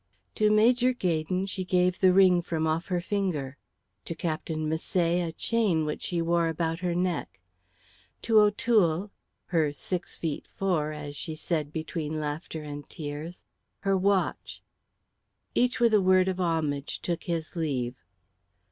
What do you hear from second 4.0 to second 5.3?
to Captain Misset